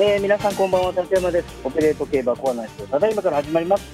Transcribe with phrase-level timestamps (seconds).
[0.00, 1.60] えー、皆さんこんばんは、立山です。
[1.64, 3.84] オペレート競馬コーナー室、ただいまから始まります。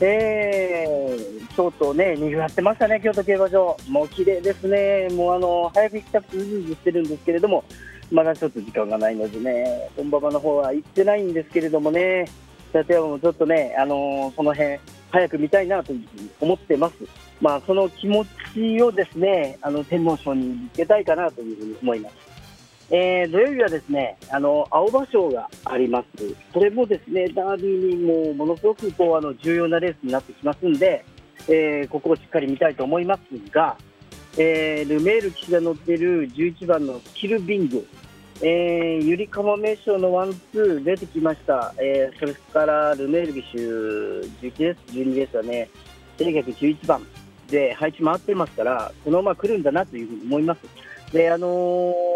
[0.00, 3.76] えー、京都ね、にぎわってましたね、京都競馬場。
[3.90, 5.08] もう綺麗ですね。
[5.14, 7.62] もうあの、早く行きたくてうずうずしてるんですけれども、
[8.10, 12.24] まだちょっと時間がないのでね、本馬場の方は行ってないんですけれどもね、
[12.72, 14.78] 立山もちょっとね、あのー、その辺、
[15.10, 16.94] 早く見たいなというふうに思ってます。
[17.42, 18.24] まあ、その気持
[18.54, 22.33] ちをですね、あの、天皇賞に向けたいかなというふうに思います。
[22.90, 26.06] えー、土曜日はですねあの青葉賞があります、
[26.52, 31.04] それもですねダービーにもものすごくこうあの重要なレースになってきますんで、
[31.48, 33.20] えー、ここをしっかり見たいと思います
[33.50, 33.76] が、
[34.36, 37.86] えー、ルメール騎士が乗っている11番のキルビング、
[38.42, 45.70] えー、ゆりかも名称のワンツー出てきました、えー、それからルメール騎手11レース、12レースはね、
[46.18, 47.02] 11番
[47.48, 50.60] で配置回ってますから、このまま来るんだなというふうに思います。
[51.12, 52.13] であのー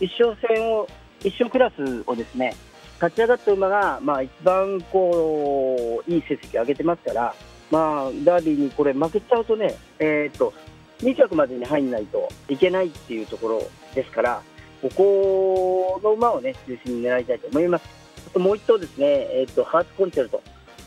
[0.00, 0.88] 一生戦を、
[1.22, 2.54] 一生クラスをですね、
[2.94, 7.34] 勝ち上がった馬が、まあ、一番こういい成績を上げてますから、
[7.70, 10.52] まあ、ダービーにこれ負けちゃうとね、えー、っと
[11.00, 13.62] 2着までに入らないといけないっていうところ
[13.94, 14.42] ですから、
[14.80, 17.84] ここの馬をね中心に狙いたいと思います。
[18.26, 20.42] あともう一頭ですね、えー、っとハーツコンチェルト、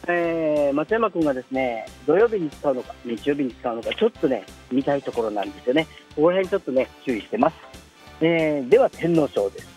[0.07, 5.87] えー、松山君がですね土曜日に使うのか、日曜日に使うのか、ちょっとね見たいところなんですよね。
[6.15, 7.76] ここら辺ちょっとね注意してます。
[8.21, 9.67] えー、では天皇賞です、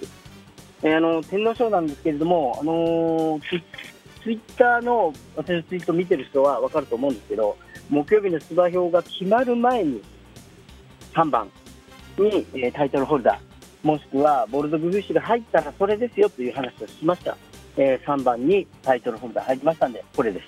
[0.83, 3.61] えー、あの天皇賞なんですけれども、あのー、ツ
[4.23, 7.57] ツイッターの私のツイート見てる人は分かると思うんですけど
[7.89, 10.03] 木曜日の出馬表が決まる前に
[11.15, 11.51] 3番
[12.19, 17.37] に、えー、タイトルホルダーもしくはボルドグフィッシュが入ったらそれですよという話をしました、
[17.77, 20.47] えー、3番にタイトルホルダー入りましたんでこれです。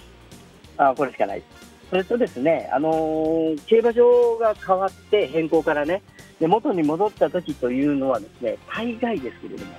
[0.77, 1.41] あこれしかない。
[1.41, 6.03] ですそれとですね、あのー、競馬場が変わって変更からね
[6.41, 9.73] で元に戻った時というのはですね大概ですけれども、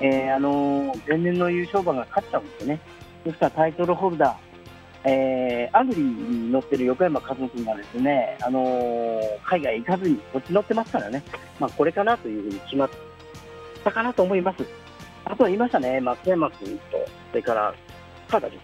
[0.00, 2.80] えー、あの前年の優勝馬が勝っちゃうんですよね。
[3.24, 11.22] ですからタイトルホルダー、えー、アグリに乗ってる横山和君がですね、あのー、海外行かずにこっち乗ってますからね、
[11.58, 12.90] まあ、これかなというふうに決まっ
[13.82, 14.64] たかなと思います。
[15.24, 16.98] あとは言いましたね、松山君と、
[17.30, 17.74] それから
[18.28, 18.60] 川田です。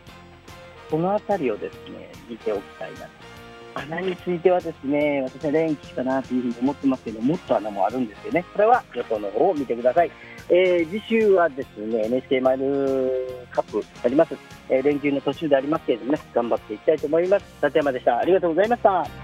[0.91, 3.30] この辺りをですね、見ておきたいなと
[3.75, 8.45] 穴についてはですね、私は連期かなというふうに思ってますけど、もっと穴もあるんですよね。
[8.53, 10.11] これは予想の方を見てください。
[10.49, 14.37] えー、次週はですね、NHK マイルカップあります。
[14.69, 17.45] えー、連休の途中でありますけれどもね、頑張っていきたいと思います。
[17.65, 18.19] 立山でした。
[18.19, 19.20] ありがとうございました。